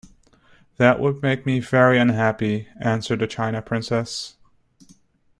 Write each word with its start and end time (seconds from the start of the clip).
"That 0.77 0.99
would 0.99 1.21
make 1.21 1.45
me 1.45 1.59
very 1.59 1.99
unhappy," 1.99 2.67
answered 2.79 3.19
the 3.19 3.27
china 3.27 3.61
princess. 3.61 4.35